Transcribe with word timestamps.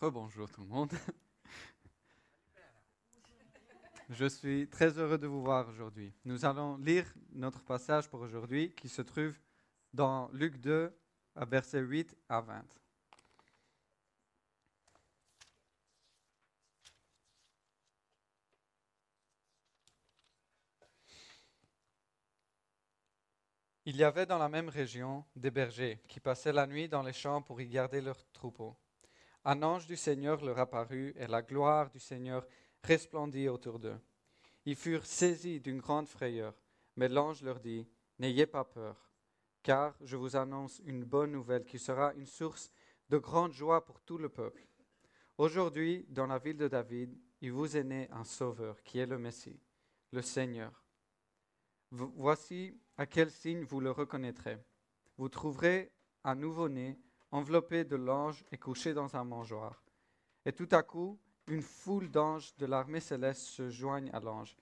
Rebonjour 0.00 0.50
tout 0.50 0.60
le 0.60 0.66
monde. 0.66 0.92
Je 4.10 4.26
suis 4.26 4.68
très 4.68 4.98
heureux 4.98 5.16
de 5.16 5.26
vous 5.26 5.42
voir 5.42 5.66
aujourd'hui. 5.70 6.12
Nous 6.26 6.44
allons 6.44 6.76
lire 6.76 7.06
notre 7.32 7.64
passage 7.64 8.06
pour 8.10 8.20
aujourd'hui 8.20 8.74
qui 8.74 8.90
se 8.90 9.00
trouve 9.00 9.38
dans 9.94 10.28
Luc 10.34 10.58
2, 10.58 10.94
versets 11.36 11.80
8 11.80 12.14
à 12.28 12.42
20. 12.42 12.62
Il 23.86 23.96
y 23.96 24.04
avait 24.04 24.26
dans 24.26 24.36
la 24.36 24.50
même 24.50 24.68
région 24.68 25.24
des 25.34 25.50
bergers 25.50 26.02
qui 26.06 26.20
passaient 26.20 26.52
la 26.52 26.66
nuit 26.66 26.86
dans 26.86 27.02
les 27.02 27.14
champs 27.14 27.40
pour 27.40 27.62
y 27.62 27.66
garder 27.66 28.02
leurs 28.02 28.30
troupeaux. 28.32 28.76
Un 29.48 29.62
ange 29.62 29.86
du 29.86 29.94
Seigneur 29.94 30.44
leur 30.44 30.58
apparut 30.58 31.14
et 31.16 31.28
la 31.28 31.40
gloire 31.40 31.88
du 31.90 32.00
Seigneur 32.00 32.44
resplendit 32.82 33.48
autour 33.48 33.78
d'eux. 33.78 34.00
Ils 34.64 34.74
furent 34.74 35.06
saisis 35.06 35.60
d'une 35.60 35.78
grande 35.78 36.08
frayeur, 36.08 36.52
mais 36.96 37.08
l'ange 37.08 37.42
leur 37.42 37.60
dit, 37.60 37.88
N'ayez 38.18 38.46
pas 38.46 38.64
peur, 38.64 39.08
car 39.62 39.94
je 40.00 40.16
vous 40.16 40.34
annonce 40.34 40.82
une 40.84 41.04
bonne 41.04 41.30
nouvelle 41.30 41.64
qui 41.64 41.78
sera 41.78 42.12
une 42.14 42.26
source 42.26 42.72
de 43.08 43.18
grande 43.18 43.52
joie 43.52 43.84
pour 43.84 44.00
tout 44.00 44.18
le 44.18 44.28
peuple. 44.28 44.66
Aujourd'hui, 45.38 46.04
dans 46.08 46.26
la 46.26 46.38
ville 46.38 46.56
de 46.56 46.66
David, 46.66 47.16
il 47.40 47.52
vous 47.52 47.76
est 47.76 47.84
né 47.84 48.08
un 48.10 48.24
sauveur 48.24 48.82
qui 48.82 48.98
est 48.98 49.06
le 49.06 49.18
Messie, 49.18 49.60
le 50.10 50.22
Seigneur. 50.22 50.84
Voici 51.92 52.76
à 52.96 53.06
quel 53.06 53.30
signe 53.30 53.62
vous 53.62 53.78
le 53.78 53.92
reconnaîtrez. 53.92 54.58
Vous 55.16 55.28
trouverez 55.28 55.92
un 56.24 56.34
nouveau-né 56.34 56.98
enveloppé 57.30 57.84
de 57.84 57.96
l'ange 57.96 58.44
et 58.52 58.58
couché 58.58 58.94
dans 58.94 59.16
un 59.16 59.24
mangeoire. 59.24 59.82
Et 60.44 60.52
tout 60.52 60.68
à 60.70 60.82
coup, 60.82 61.18
une 61.46 61.62
foule 61.62 62.10
d'anges 62.10 62.54
de 62.56 62.66
l'armée 62.66 63.00
céleste 63.00 63.42
se 63.42 63.68
joignent 63.68 64.10
à 64.12 64.20
l'ange. 64.20 64.56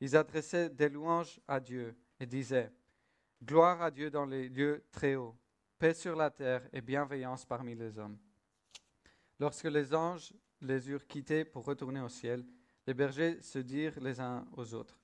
Ils 0.00 0.16
adressaient 0.16 0.70
des 0.70 0.88
louanges 0.88 1.40
à 1.48 1.60
Dieu 1.60 1.96
et 2.20 2.26
disaient 2.26 2.72
Gloire 3.42 3.82
à 3.82 3.90
Dieu 3.90 4.10
dans 4.10 4.26
les 4.26 4.48
lieux 4.48 4.84
très 4.90 5.14
hauts, 5.14 5.36
paix 5.78 5.94
sur 5.94 6.16
la 6.16 6.30
terre 6.30 6.68
et 6.72 6.80
bienveillance 6.80 7.44
parmi 7.44 7.74
les 7.74 7.98
hommes. 7.98 8.18
Lorsque 9.38 9.64
les 9.64 9.94
anges 9.94 10.32
les 10.60 10.90
eurent 10.90 11.06
quittés 11.06 11.44
pour 11.44 11.64
retourner 11.64 12.00
au 12.00 12.08
ciel, 12.08 12.44
les 12.86 12.94
bergers 12.94 13.40
se 13.42 13.58
dirent 13.58 14.00
les 14.00 14.20
uns 14.20 14.46
aux 14.56 14.74
autres 14.74 14.98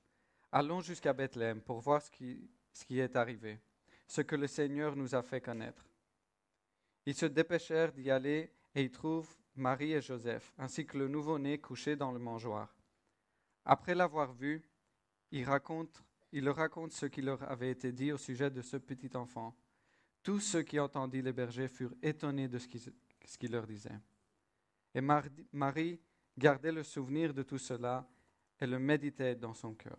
Allons 0.51 0.81
jusqu'à 0.81 1.12
Bethléem 1.12 1.61
pour 1.61 1.81
voir 1.81 2.01
ce 2.01 2.11
qui, 2.11 2.48
ce 2.73 2.85
qui 2.85 2.98
est 2.98 3.17
arrivé, 3.17 3.61
ce 4.07 4.20
que 4.20 4.37
le 4.37 4.47
Seigneur 4.47 4.97
nous 4.97 5.15
a 5.15 5.23
fait 5.23 5.41
connaître. 5.41 5.85
Ils 7.07 7.15
se 7.15 7.27
dépêchèrent 7.27 7.93
d'y 7.93 8.11
aller 8.11 8.51
et 8.75 8.83
y 8.83 8.91
trouvent 8.91 9.37
Marie 9.57 9.93
et 9.93 10.01
Joseph, 10.01 10.53
ainsi 10.59 10.87
que 10.87 10.99
le 10.99 11.09
nouveau-né 11.09 11.59
couché 11.59 11.97
dans 11.97 12.13
le 12.13 12.19
mangeoire. 12.19 12.75
Après 13.65 13.95
l'avoir 13.95 14.33
vu, 14.33 14.63
ils, 15.31 15.47
ils 16.33 16.45
leur 16.45 16.57
racontent 16.57 16.95
ce 16.95 17.07
qui 17.07 17.23
leur 17.23 17.43
avait 17.51 17.71
été 17.71 17.93
dit 17.93 18.13
au 18.13 18.19
sujet 18.19 18.51
de 18.51 18.63
ce 18.63 18.77
petit 18.77 19.17
enfant. 19.17 19.57
Tous 20.23 20.41
ceux 20.41 20.63
qui 20.63 20.81
entendirent 20.81 21.25
les 21.25 21.33
bergers 21.33 21.69
furent 21.69 21.95
étonnés 22.03 22.49
de 22.49 22.59
ce 22.59 23.39
qu'il 23.39 23.53
leur 23.53 23.67
disait. 23.67 24.01
Et 24.95 25.01
Marie 25.01 26.01
gardait 26.37 26.73
le 26.73 26.83
souvenir 26.83 27.35
de 27.35 27.43
tout 27.43 27.59
cela 27.59 28.09
et 28.61 28.67
le 28.67 28.79
méditait 28.79 29.35
dans 29.35 29.55
son 29.55 29.75
cœur. 29.75 29.99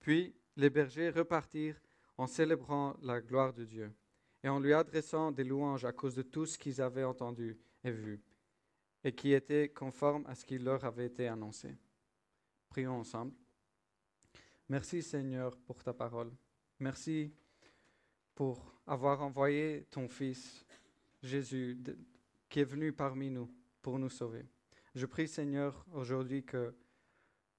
Puis 0.00 0.34
les 0.56 0.70
bergers 0.70 1.10
repartirent 1.10 1.80
en 2.16 2.26
célébrant 2.26 2.96
la 3.02 3.20
gloire 3.20 3.52
de 3.52 3.64
Dieu 3.64 3.92
et 4.42 4.48
en 4.48 4.60
lui 4.60 4.72
adressant 4.72 5.32
des 5.32 5.44
louanges 5.44 5.84
à 5.84 5.92
cause 5.92 6.14
de 6.14 6.22
tout 6.22 6.46
ce 6.46 6.58
qu'ils 6.58 6.80
avaient 6.80 7.04
entendu 7.04 7.58
et 7.84 7.90
vu 7.90 8.20
et 9.04 9.12
qui 9.12 9.32
était 9.32 9.68
conforme 9.68 10.26
à 10.26 10.34
ce 10.34 10.44
qui 10.44 10.58
leur 10.58 10.84
avait 10.84 11.06
été 11.06 11.28
annoncé. 11.28 11.76
Prions 12.68 12.98
ensemble. 12.98 13.32
Merci 14.68 15.02
Seigneur 15.02 15.56
pour 15.56 15.82
ta 15.82 15.92
parole. 15.92 16.30
Merci 16.78 17.32
pour 18.34 18.74
avoir 18.86 19.22
envoyé 19.22 19.86
ton 19.90 20.08
Fils 20.08 20.64
Jésus 21.22 21.78
qui 22.48 22.60
est 22.60 22.64
venu 22.64 22.92
parmi 22.92 23.30
nous 23.30 23.50
pour 23.82 23.98
nous 23.98 24.10
sauver. 24.10 24.44
Je 24.94 25.06
prie 25.06 25.28
Seigneur 25.28 25.84
aujourd'hui 25.92 26.44
que 26.44 26.74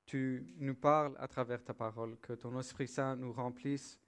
tu 0.05 0.53
nous 0.57 0.75
parles 0.75 1.15
à 1.19 1.27
travers 1.27 1.63
ta 1.63 1.73
parole, 1.73 2.17
que 2.19 2.33
ton 2.33 2.59
Esprit 2.59 2.87
Saint 2.87 3.15
nous 3.15 3.31
remplisse 3.31 3.99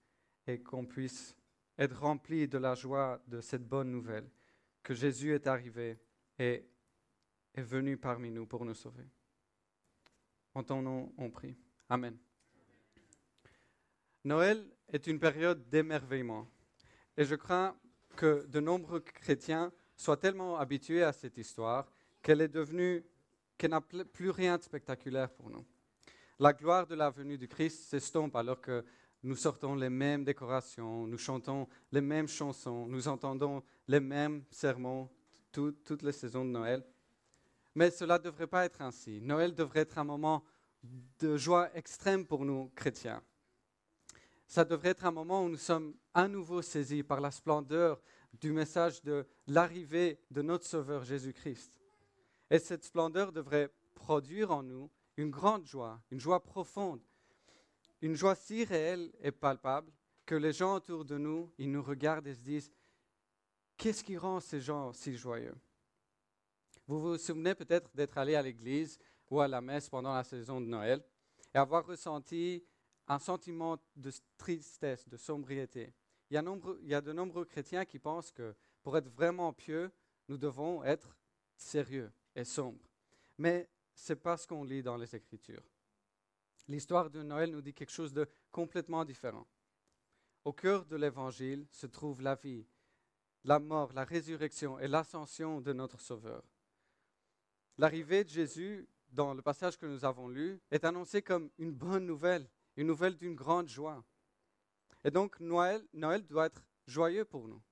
et 0.46 0.60
qu'on 0.60 0.84
puisse 0.84 1.36
être 1.78 2.00
rempli 2.00 2.48
de 2.48 2.58
la 2.58 2.74
joie 2.74 3.22
de 3.26 3.40
cette 3.40 3.66
bonne 3.66 3.90
nouvelle, 3.90 4.28
que 4.82 4.94
Jésus 4.94 5.34
est 5.34 5.46
arrivé 5.46 5.98
et 6.38 6.64
est 7.54 7.62
venu 7.62 7.96
parmi 7.96 8.30
nous 8.30 8.46
pour 8.46 8.64
nous 8.64 8.74
sauver. 8.74 9.06
En 10.54 10.62
ton 10.62 10.82
nom, 10.82 11.12
on 11.16 11.30
prie. 11.30 11.56
Amen. 11.88 12.16
Noël 14.24 14.64
est 14.88 15.06
une 15.06 15.18
période 15.18 15.68
d'émerveillement. 15.68 16.48
Et 17.16 17.24
je 17.24 17.34
crains 17.34 17.76
que 18.16 18.46
de 18.46 18.60
nombreux 18.60 19.00
chrétiens 19.00 19.72
soient 19.96 20.16
tellement 20.16 20.58
habitués 20.58 21.02
à 21.02 21.12
cette 21.12 21.38
histoire 21.38 21.90
qu'elle 22.22 22.40
est 22.40 22.48
devenue, 22.48 23.04
qu'elle 23.58 23.70
n'a 23.70 23.80
plus 23.80 24.30
rien 24.30 24.58
de 24.58 24.62
spectaculaire 24.62 25.30
pour 25.30 25.50
nous. 25.50 25.64
La 26.38 26.52
gloire 26.52 26.86
de 26.86 26.94
la 26.94 27.10
venue 27.10 27.38
du 27.38 27.48
Christ 27.48 27.84
s'estompe 27.84 28.34
alors 28.36 28.60
que 28.60 28.84
nous 29.22 29.36
sortons 29.36 29.74
les 29.74 29.90
mêmes 29.90 30.24
décorations, 30.24 31.06
nous 31.06 31.18
chantons 31.18 31.68
les 31.92 32.00
mêmes 32.00 32.28
chansons, 32.28 32.86
nous 32.86 33.08
entendons 33.08 33.62
les 33.86 34.00
mêmes 34.00 34.44
sermons 34.50 35.08
toutes 35.52 36.02
les 36.02 36.12
saisons 36.12 36.44
de 36.44 36.50
Noël. 36.50 36.84
Mais 37.74 37.90
cela 37.90 38.18
ne 38.18 38.24
devrait 38.24 38.46
pas 38.46 38.64
être 38.64 38.82
ainsi. 38.82 39.20
Noël 39.20 39.54
devrait 39.54 39.80
être 39.80 39.98
un 39.98 40.04
moment 40.04 40.44
de 41.18 41.36
joie 41.36 41.74
extrême 41.76 42.26
pour 42.26 42.44
nous 42.44 42.70
chrétiens. 42.74 43.22
Ça 44.46 44.64
devrait 44.64 44.90
être 44.90 45.06
un 45.06 45.12
moment 45.12 45.44
où 45.44 45.48
nous 45.48 45.56
sommes 45.56 45.94
à 46.12 46.28
nouveau 46.28 46.60
saisis 46.60 47.02
par 47.02 47.20
la 47.20 47.30
splendeur 47.30 48.00
du 48.40 48.52
message 48.52 49.02
de 49.02 49.26
l'arrivée 49.46 50.20
de 50.30 50.42
notre 50.42 50.66
Sauveur 50.66 51.04
Jésus-Christ. 51.04 51.78
Et 52.50 52.58
cette 52.58 52.84
splendeur 52.84 53.32
devrait 53.32 53.70
produire 53.94 54.50
en 54.50 54.62
nous 54.62 54.90
une 55.16 55.30
grande 55.30 55.66
joie, 55.66 56.02
une 56.10 56.20
joie 56.20 56.42
profonde, 56.42 57.00
une 58.02 58.16
joie 58.16 58.34
si 58.34 58.64
réelle 58.64 59.12
et 59.20 59.30
palpable 59.30 59.90
que 60.26 60.34
les 60.34 60.52
gens 60.52 60.76
autour 60.76 61.04
de 61.04 61.16
nous, 61.16 61.52
ils 61.56 61.70
nous 61.70 61.82
regardent 61.82 62.26
et 62.26 62.34
se 62.34 62.40
disent, 62.40 62.72
qu'est-ce 63.76 64.04
qui 64.04 64.16
rend 64.16 64.40
ces 64.40 64.60
gens 64.60 64.92
si 64.92 65.16
joyeux? 65.16 65.56
Vous 66.86 67.00
vous 67.00 67.18
souvenez 67.18 67.54
peut-être 67.54 67.94
d'être 67.94 68.18
allé 68.18 68.34
à 68.34 68.42
l'église 68.42 68.98
ou 69.30 69.40
à 69.40 69.48
la 69.48 69.60
messe 69.60 69.88
pendant 69.88 70.12
la 70.12 70.24
saison 70.24 70.60
de 70.60 70.66
Noël 70.66 71.02
et 71.54 71.58
avoir 71.58 71.86
ressenti 71.86 72.64
un 73.06 73.18
sentiment 73.18 73.78
de 73.96 74.12
tristesse, 74.36 75.08
de 75.08 75.16
sombriété. 75.16 75.94
Il 76.30 76.34
y, 76.34 76.38
a 76.38 76.44
il 76.82 76.88
y 76.88 76.94
a 76.94 77.00
de 77.00 77.12
nombreux 77.12 77.44
chrétiens 77.44 77.84
qui 77.84 77.98
pensent 77.98 78.32
que 78.32 78.54
pour 78.82 78.96
être 78.96 79.08
vraiment 79.08 79.52
pieux, 79.52 79.92
nous 80.28 80.38
devons 80.38 80.82
être 80.82 81.16
sérieux 81.56 82.10
et 82.34 82.44
sombres. 82.44 82.84
Mais 83.38 83.68
ce 83.94 84.12
n'est 84.12 84.18
pas 84.18 84.36
ce 84.36 84.46
qu'on 84.46 84.64
lit 84.64 84.82
dans 84.82 84.96
les 84.96 85.14
Écritures. 85.14 85.62
L'histoire 86.68 87.10
de 87.10 87.22
Noël 87.22 87.50
nous 87.50 87.60
dit 87.60 87.74
quelque 87.74 87.92
chose 87.92 88.12
de 88.12 88.28
complètement 88.50 89.04
différent. 89.04 89.46
Au 90.44 90.52
cœur 90.52 90.84
de 90.86 90.96
l'Évangile 90.96 91.66
se 91.70 91.86
trouve 91.86 92.22
la 92.22 92.34
vie, 92.34 92.66
la 93.44 93.58
mort, 93.58 93.92
la 93.92 94.04
résurrection 94.04 94.78
et 94.78 94.88
l'ascension 94.88 95.60
de 95.60 95.72
notre 95.72 96.00
Sauveur. 96.00 96.42
L'arrivée 97.78 98.24
de 98.24 98.28
Jésus, 98.28 98.88
dans 99.10 99.34
le 99.34 99.42
passage 99.42 99.76
que 99.76 99.86
nous 99.86 100.04
avons 100.04 100.28
lu, 100.28 100.60
est 100.70 100.84
annoncée 100.84 101.22
comme 101.22 101.50
une 101.58 101.72
bonne 101.72 102.06
nouvelle, 102.06 102.48
une 102.76 102.86
nouvelle 102.86 103.16
d'une 103.16 103.34
grande 103.34 103.68
joie. 103.68 104.04
Et 105.04 105.10
donc 105.10 105.40
Noël, 105.40 105.84
Noël 105.92 106.26
doit 106.26 106.46
être 106.46 106.64
joyeux 106.86 107.24
pour 107.24 107.48
nous. 107.48 107.62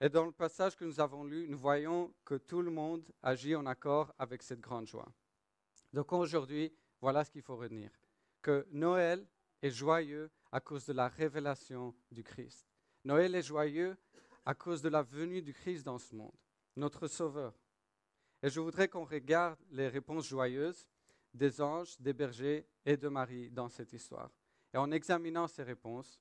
Et 0.00 0.08
dans 0.08 0.24
le 0.24 0.32
passage 0.32 0.76
que 0.76 0.84
nous 0.84 1.00
avons 1.00 1.24
lu, 1.24 1.48
nous 1.48 1.58
voyons 1.58 2.14
que 2.24 2.36
tout 2.36 2.62
le 2.62 2.70
monde 2.70 3.04
agit 3.22 3.56
en 3.56 3.66
accord 3.66 4.14
avec 4.18 4.42
cette 4.42 4.60
grande 4.60 4.86
joie. 4.86 5.08
Donc 5.92 6.12
aujourd'hui, 6.12 6.72
voilà 7.00 7.24
ce 7.24 7.30
qu'il 7.30 7.42
faut 7.42 7.56
retenir. 7.56 7.90
Que 8.42 8.66
Noël 8.70 9.26
est 9.62 9.70
joyeux 9.70 10.30
à 10.52 10.60
cause 10.60 10.86
de 10.86 10.92
la 10.92 11.08
révélation 11.08 11.94
du 12.10 12.22
Christ. 12.22 12.66
Noël 13.04 13.34
est 13.34 13.42
joyeux 13.42 13.96
à 14.44 14.54
cause 14.54 14.82
de 14.82 14.88
la 14.88 15.02
venue 15.02 15.42
du 15.42 15.52
Christ 15.52 15.84
dans 15.84 15.98
ce 15.98 16.14
monde, 16.14 16.36
notre 16.76 17.06
Sauveur. 17.06 17.54
Et 18.42 18.48
je 18.48 18.60
voudrais 18.60 18.88
qu'on 18.88 19.04
regarde 19.04 19.58
les 19.70 19.88
réponses 19.88 20.26
joyeuses 20.28 20.86
des 21.34 21.60
anges, 21.60 22.00
des 22.00 22.12
bergers 22.12 22.66
et 22.84 22.96
de 22.96 23.08
Marie 23.08 23.50
dans 23.50 23.68
cette 23.68 23.92
histoire. 23.92 24.30
Et 24.72 24.76
en 24.76 24.90
examinant 24.90 25.48
ces 25.48 25.62
réponses, 25.62 26.20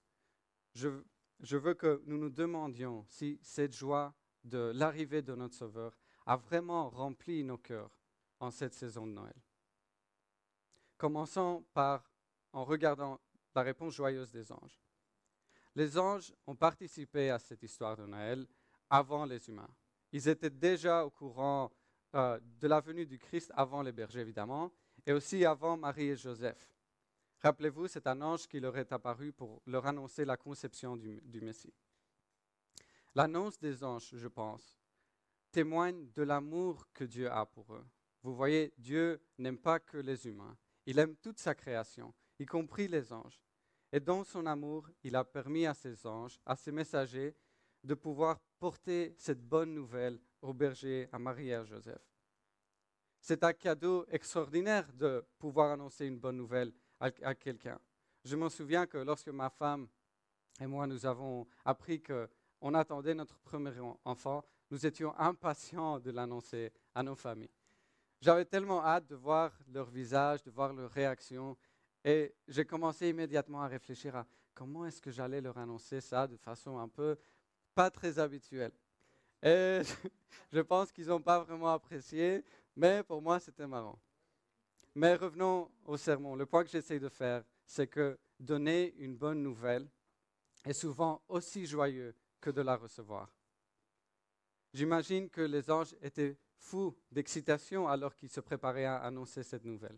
je, 0.73 1.57
veux 1.57 1.73
que 1.73 2.01
nous 2.05 2.17
nous 2.17 2.29
demandions 2.29 3.05
si 3.09 3.39
cette 3.41 3.73
joie 3.75 4.13
de 4.43 4.71
l'arrivée 4.75 5.21
de 5.21 5.35
notre 5.35 5.55
Sauveur 5.55 5.97
a 6.25 6.35
vraiment 6.35 6.89
rempli 6.89 7.43
nos 7.43 7.57
cœurs 7.57 7.99
en 8.39 8.51
cette 8.51 8.73
saison 8.73 9.07
de 9.07 9.13
Noël. 9.13 9.35
Commençons 10.97 11.65
par 11.73 12.03
en 12.53 12.63
regardant 12.63 13.19
la 13.53 13.61
réponse 13.61 13.93
joyeuse 13.93 14.31
des 14.31 14.51
anges. 14.51 14.81
Les 15.75 15.97
anges 15.97 16.33
ont 16.47 16.55
participé 16.55 17.29
à 17.29 17.37
cette 17.37 17.61
histoire 17.61 17.95
de 17.95 18.05
Noël 18.05 18.47
avant 18.89 19.25
les 19.25 19.47
humains. 19.49 19.69
Ils 20.11 20.27
étaient 20.27 20.49
déjà 20.49 21.05
au 21.05 21.11
courant 21.11 21.71
euh, 22.15 22.39
de 22.59 22.67
la 22.67 22.79
venue 22.79 23.05
du 23.05 23.19
Christ 23.19 23.51
avant 23.55 23.81
les 23.81 23.91
bergers, 23.91 24.21
évidemment, 24.21 24.71
et 25.05 25.13
aussi 25.13 25.45
avant 25.45 25.77
Marie 25.77 26.09
et 26.09 26.15
Joseph. 26.15 26.73
Rappelez-vous, 27.41 27.87
c'est 27.87 28.07
un 28.07 28.21
ange 28.21 28.47
qui 28.47 28.59
leur 28.59 28.75
est 28.77 28.91
apparu 28.91 29.31
pour 29.31 29.61
leur 29.67 29.85
annoncer 29.85 30.25
la 30.25 30.37
conception 30.37 30.97
du, 30.97 31.21
du 31.21 31.41
Messie. 31.41 31.73
L'annonce 33.13 33.59
des 33.59 33.83
anges, 33.83 34.09
je 34.13 34.27
pense, 34.27 34.79
témoigne 35.51 36.09
de 36.13 36.23
l'amour 36.23 36.87
que 36.93 37.03
Dieu 37.03 37.31
a 37.31 37.45
pour 37.45 37.73
eux. 37.75 37.85
Vous 38.23 38.35
voyez, 38.35 38.73
Dieu 38.77 39.21
n'aime 39.37 39.59
pas 39.59 39.79
que 39.79 39.97
les 39.97 40.27
humains, 40.27 40.57
il 40.87 40.97
aime 40.99 41.17
toute 41.17 41.37
sa 41.37 41.53
création, 41.53 42.13
y 42.39 42.45
compris 42.45 42.87
les 42.87 43.11
anges. 43.11 43.41
Et 43.91 43.99
dans 43.99 44.23
son 44.23 44.45
amour, 44.45 44.89
il 45.03 45.15
a 45.15 45.23
permis 45.23 45.65
à 45.65 45.73
ses 45.73 46.07
anges, 46.07 46.39
à 46.45 46.55
ses 46.55 46.71
messagers, 46.71 47.35
de 47.83 47.93
pouvoir 47.93 48.39
porter 48.57 49.13
cette 49.17 49.41
bonne 49.41 49.73
nouvelle 49.73 50.19
aux 50.41 50.53
bergers, 50.53 51.09
à 51.11 51.19
Marie 51.19 51.49
et 51.49 51.55
à 51.55 51.65
Joseph. 51.65 52.01
C'est 53.19 53.43
un 53.43 53.53
cadeau 53.53 54.05
extraordinaire 54.09 54.91
de 54.93 55.25
pouvoir 55.37 55.71
annoncer 55.71 56.05
une 56.05 56.19
bonne 56.19 56.37
nouvelle 56.37 56.71
à, 56.99 57.35
quelqu'un. 57.35 57.79
Je 58.23 58.35
m'en 58.37 58.49
souviens 58.49 58.87
que 58.87 58.97
lorsque 58.97 59.29
ma 59.29 59.49
femme 59.49 59.87
et 60.59 60.67
moi, 60.67 60.87
nous 60.87 61.05
avons 61.05 61.47
appris 61.65 62.01
qu'on 62.01 62.73
attendait 62.73 63.13
notre 63.13 63.37
premier 63.39 63.71
enfant, 64.05 64.43
nous 64.71 64.85
étions 64.85 65.13
impatients 65.19 65.99
de 65.99 66.11
l'annoncer 66.11 66.71
à 66.95 67.03
nos 67.03 67.15
familles. 67.15 67.51
J'avais 68.19 68.45
tellement 68.45 68.83
hâte 68.83 69.07
de 69.07 69.15
voir 69.15 69.51
leur 69.71 69.89
visage, 69.89 70.41
de 70.43 70.49
voir 70.49 70.73
leur 70.73 70.89
réaction, 70.91 71.55
et 72.03 72.33
j'ai 72.47 72.65
commencé 72.65 73.09
immédiatement 73.09 73.61
à 73.61 73.67
réfléchir 73.67 74.15
à 74.15 74.25
comment 74.53 74.85
est-ce 74.85 75.01
que 75.01 75.11
j'allais 75.11 75.41
leur 75.41 75.57
annoncer 75.57 76.01
ça 76.01 76.25
de 76.25 76.37
façon 76.37 76.79
un 76.79 76.87
peu 76.87 77.17
pas 77.75 77.91
très 77.91 78.17
habituelle. 78.17 78.71
Et 79.43 79.81
je 80.51 80.59
pense 80.61 80.91
qu'ils 80.91 81.07
n'ont 81.07 81.21
pas 81.21 81.39
vraiment 81.39 81.71
apprécié, 81.73 82.43
mais 82.75 83.03
pour 83.03 83.21
moi, 83.21 83.39
c'était 83.39 83.67
marrant. 83.67 83.99
Mais 84.95 85.13
revenons 85.13 85.69
au 85.85 85.95
sermon. 85.95 86.35
Le 86.35 86.47
point 86.47 86.63
que 86.63 86.71
j'essaie 86.71 86.99
de 86.99 87.09
faire, 87.09 87.43
c'est 87.65 87.85
que 87.85 88.17
donner 88.39 88.95
une 88.97 89.15
bonne 89.15 89.43
nouvelle 89.43 89.87
est 90.65 90.73
souvent 90.73 91.21
aussi 91.27 91.67
joyeux 91.67 92.15
que 92.41 92.49
de 92.49 92.61
la 92.61 92.75
recevoir. 92.75 93.31
J'imagine 94.73 95.29
que 95.29 95.41
les 95.41 95.69
anges 95.69 95.95
étaient 96.01 96.35
fous 96.57 96.95
d'excitation 97.11 97.87
alors 97.87 98.15
qu'ils 98.15 98.29
se 98.29 98.39
préparaient 98.39 98.85
à 98.85 98.97
annoncer 98.97 99.43
cette 99.43 99.65
nouvelle. 99.65 99.97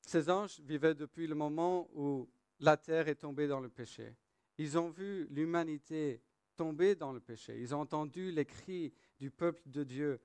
Ces 0.00 0.28
anges 0.30 0.60
vivaient 0.60 0.94
depuis 0.94 1.26
le 1.26 1.34
moment 1.34 1.88
où 1.94 2.28
la 2.60 2.76
terre 2.76 3.08
est 3.08 3.16
tombée 3.16 3.46
dans 3.46 3.60
le 3.60 3.68
péché. 3.68 4.16
Ils 4.58 4.78
ont 4.78 4.90
vu 4.90 5.26
l'humanité 5.30 6.22
tomber 6.56 6.94
dans 6.94 7.12
le 7.12 7.20
péché. 7.20 7.58
Ils 7.60 7.74
ont 7.74 7.80
entendu 7.80 8.30
les 8.30 8.44
cris 8.44 8.92
du 9.18 9.30
peuple 9.30 9.62
de 9.66 9.84
Dieu, 9.84 10.20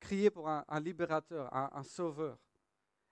crier 0.00 0.30
pour 0.30 0.48
un, 0.48 0.64
libérateur, 0.80 1.54
un, 1.54 1.82
sauveur. 1.82 2.38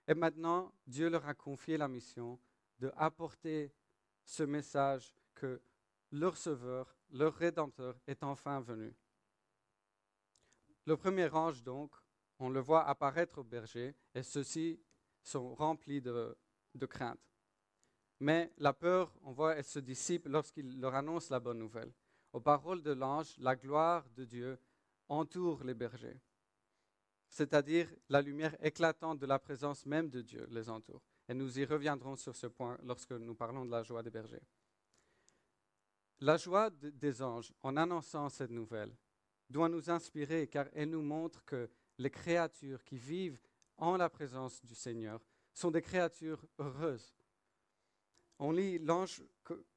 Et 0.09 0.15
maintenant, 0.15 0.73
Dieu 0.87 1.09
leur 1.11 1.27
a 1.27 1.35
confié 1.35 1.77
la 1.77 1.89
mission 1.89 2.39
de 2.79 2.93
apporter 2.97 3.73
ce 4.25 4.43
message 4.43 5.13
que 5.35 5.61
leur 6.13 6.37
sauveur, 6.37 6.97
leur 7.11 7.35
rédempteur 7.35 7.97
est 8.07 8.23
enfin 8.23 8.61
venu. 8.61 8.95
Le 10.87 10.97
premier 10.97 11.29
ange, 11.35 11.63
donc, 11.65 11.93
on 12.39 12.49
le 12.49 12.61
voit 12.61 12.85
apparaître 12.87 13.39
au 13.39 13.45
berger, 13.45 13.95
et 14.15 14.23
ceux-ci 14.23 14.81
sont 15.23 15.55
remplis 15.55 16.01
de, 16.01 16.37
de 16.75 16.87
crainte. 16.87 17.21
Mais 18.21 18.53
la 18.59 18.73
peur, 18.73 19.13
on 19.23 19.33
voit, 19.33 19.57
elle 19.57 19.65
se 19.65 19.81
dissipe 19.81 20.27
lorsqu'il 20.29 20.81
leur 20.81 20.95
annonce 20.95 21.29
la 21.31 21.41
bonne 21.41 21.59
nouvelle. 21.59 21.93
Aux 22.33 22.41
paroles 22.41 22.83
de 22.83 22.93
l'ange, 22.93 23.35
la 23.39 23.57
gloire 23.57 24.09
de 24.11 24.25
Dieu 24.25 24.59
entoure 25.09 25.65
les 25.65 25.75
bergers, 25.75 26.21
c'est-à-dire 27.29 27.89
la 28.09 28.23
lumière 28.23 28.57
éclatante 28.65 29.19
de 29.19 29.27
la 29.27 29.39
présence 29.39 29.87
même 29.87 30.09
de 30.09 30.23
Dieu 30.23 30.47
les 30.51 30.71
entoure. 30.71 31.03
Et 31.29 31.35
nous 31.35 31.59
y 31.59 31.65
reviendrons 31.65 32.17
sur 32.17 32.37
ce 32.37 32.47
point 32.47 32.79
lorsque 32.85 33.13
nous 33.13 33.35
parlons 33.35 33.65
de 33.65 33.71
la 33.71 33.83
joie 33.83 34.03
des 34.03 34.11
bergers. 34.11 34.43
La 36.21 36.37
joie 36.37 36.71
des 36.71 37.23
anges 37.23 37.53
en 37.63 37.77
annonçant 37.77 38.29
cette 38.29 38.51
nouvelle 38.51 38.95
doit 39.49 39.69
nous 39.69 39.91
inspirer 39.91 40.47
car 40.47 40.67
elle 40.73 40.91
nous 40.91 41.03
montre 41.03 41.45
que 41.45 41.69
les 41.99 42.11
créatures 42.11 42.85
qui 42.85 42.99
vivent 42.99 43.41
en 43.77 43.97
la 43.97 44.09
présence 44.09 44.65
du 44.65 44.75
Seigneur 44.75 45.21
sont 45.53 45.71
des 45.71 45.83
créatures 45.83 46.45
heureuses. 46.59 47.15
On 48.39 48.53
lit 48.53 48.81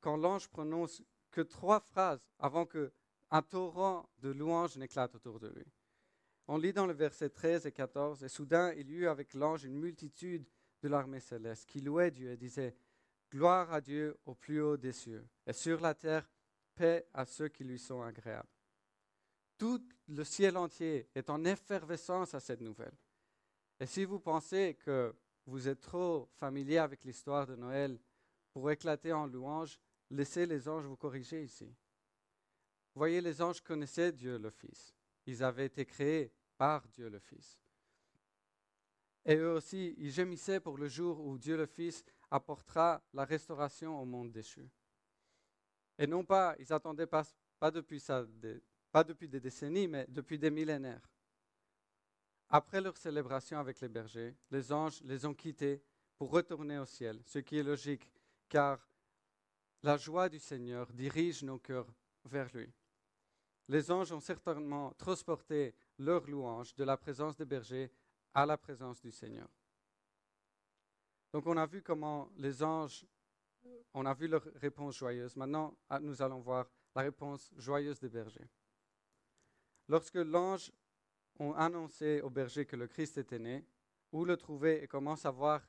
quand 0.02 0.18
l'ange 0.18 0.50
prononce 0.50 1.02
que 1.32 1.42
trois 1.42 1.80
phrases 1.80 2.26
avant 2.40 2.66
que 2.66 2.92
un 3.32 3.42
torrent 3.42 4.10
de 4.20 4.30
louanges 4.30 4.78
n'éclate 4.78 5.16
autour 5.16 5.40
de 5.40 5.48
lui. 5.50 5.66
On 6.48 6.58
lit 6.58 6.74
dans 6.74 6.88
le 6.88 6.94
verset 6.94 7.30
13 7.30 7.68
et 7.68 7.72
14, 7.72 8.24
et 8.24 8.30
soudain 8.30 8.74
il 8.74 8.90
y 8.90 8.96
eut 8.96 9.08
avec 9.08 9.36
l'ange 9.36 9.66
une 9.66 9.78
multitude 9.78 10.48
de 10.82 10.88
l'armée 10.88 11.20
céleste 11.20 11.68
qui 11.68 11.80
louait 11.80 12.10
Dieu 12.10 12.32
et 12.32 12.38
disait, 12.38 12.76
Gloire 13.32 13.72
à 13.72 13.80
Dieu 13.80 14.18
au 14.26 14.34
plus 14.34 14.60
haut 14.60 14.78
des 14.78 14.92
cieux, 14.92 15.28
et 15.46 15.54
sur 15.54 15.80
la 15.80 15.94
terre, 15.94 16.28
paix 16.74 17.06
à 17.14 17.26
ceux 17.26 17.50
qui 17.50 17.64
lui 17.64 17.78
sont 17.78 18.02
agréables. 18.02 18.50
Tout 19.60 19.86
le 20.08 20.24
ciel 20.24 20.56
entier 20.56 21.10
est 21.14 21.30
en 21.30 21.44
effervescence 21.44 22.34
à 22.34 22.40
cette 22.40 22.62
nouvelle. 22.62 22.98
Et 23.78 23.86
si 23.86 24.06
vous 24.06 24.22
pensez 24.22 24.76
que 24.76 25.14
vous 25.46 25.68
êtes 25.68 25.82
trop 25.82 26.30
familier 26.38 26.78
avec 26.78 27.04
l'histoire 27.04 27.46
de 27.46 27.58
Noël 27.58 28.00
pour 28.54 28.72
éclater 28.72 29.12
en 29.12 29.28
louange, 29.28 29.78
laissez 30.10 30.46
les 30.46 30.70
anges 30.70 30.86
vous 30.86 30.96
corriger 30.96 31.44
ici. 31.44 31.76
Voyez, 32.96 33.20
les 33.20 33.42
anges 33.42 33.62
connaissaient 33.62 34.14
Dieu 34.14 34.38
le 34.38 34.50
Fils. 34.50 34.96
Ils 35.26 35.44
avaient 35.44 35.66
été 35.66 35.86
créés 35.86 36.32
par 36.58 36.88
Dieu 36.88 37.10
le 37.10 37.20
Fils. 37.20 37.60
Et 39.26 39.36
eux 39.36 39.52
aussi, 39.52 39.94
ils 39.98 40.12
gémissaient 40.12 40.62
pour 40.62 40.78
le 40.78 40.88
jour 40.88 41.20
où 41.20 41.38
Dieu 41.38 41.58
le 41.58 41.66
Fils 41.66 42.06
apportera 42.32 43.04
la 43.14 43.26
restauration 43.26 44.02
au 44.02 44.06
monde 44.06 44.32
déchu. 44.32 44.70
Et 45.98 46.08
non 46.08 46.24
pas, 46.24 46.56
ils 46.60 46.72
attendaient 46.72 47.08
pas, 47.08 47.26
depuis, 47.74 48.02
des, 48.42 48.62
pas 48.92 49.04
depuis 49.04 49.28
des 49.28 49.40
décennies, 49.40 49.88
mais 49.88 50.06
depuis 50.10 50.40
des 50.40 50.52
millénaires. 50.52 51.10
Après 52.50 52.82
leur 52.82 52.98
célébration 52.98 53.60
avec 53.60 53.80
les 53.80 53.90
bergers, 53.90 54.36
les 54.50 54.72
anges 54.72 55.02
les 55.04 55.26
ont 55.26 55.34
quittés 55.34 55.84
pour 56.18 56.32
retourner 56.32 56.80
au 56.80 56.86
ciel, 56.86 57.22
ce 57.26 57.40
qui 57.40 57.58
est 57.58 57.64
logique, 57.64 58.12
car 58.50 58.80
la 59.84 59.98
joie 59.98 60.28
du 60.28 60.40
Seigneur 60.40 60.92
dirige 60.92 61.44
nos 61.44 61.60
cœurs 61.60 61.88
vers 62.26 62.50
lui. 62.54 62.72
Les 63.68 63.92
anges 63.92 64.12
ont 64.12 64.20
certainement 64.20 64.92
transporté 64.94 65.76
leur 66.00 66.26
louange 66.28 66.76
de 66.76 66.84
la 66.84 66.98
présence 66.98 67.38
des 67.38 67.46
bergers 67.46 67.92
à 68.34 68.46
la 68.46 68.58
présence 68.58 69.00
du 69.00 69.12
Seigneur. 69.12 69.48
Donc 71.32 71.46
on 71.46 71.56
a 71.56 71.68
vu 71.68 71.84
comment 71.84 72.30
les 72.38 72.64
anges, 72.64 73.06
on 73.94 74.06
a 74.06 74.14
vu 74.16 74.28
leur 74.28 74.44
réponse 74.56 74.98
joyeuse. 74.98 75.36
Maintenant, 75.36 75.78
ah, 75.88 76.00
nous 76.00 76.20
allons 76.22 76.40
voir 76.40 76.68
la 76.96 77.04
réponse 77.04 77.54
joyeuse 77.58 78.00
des 78.00 78.10
bergers. 78.10 78.50
Lorsque 79.90 80.16
l'ange 80.16 80.72
a 81.40 81.66
annoncé 81.66 82.22
aux 82.22 82.30
bergers 82.30 82.66
que 82.66 82.76
le 82.76 82.88
Christ 82.88 83.18
était 83.18 83.40
né, 83.40 83.66
où 84.12 84.24
le 84.24 84.38
trouver 84.38 84.84
et 84.84 84.88
comment 84.88 85.16
savoir 85.16 85.68